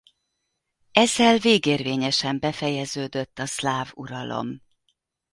Ezzel 0.91 1.37
végérvényesen 1.37 2.39
befejeződött 2.39 3.39
a 3.39 3.45
szláv 3.45 3.91
uralom. 3.95 4.61